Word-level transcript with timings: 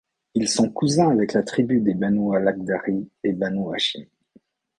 Ils 0.33 0.49
sont 0.49 0.71
cousins 0.71 1.11
avec 1.11 1.33
la 1.33 1.43
tribu 1.43 1.79
des 1.79 1.93
Banu 1.93 2.35
al-Akhdari 2.35 3.07
et 3.23 3.33
Banu 3.33 3.71
hâshim. 3.71 4.05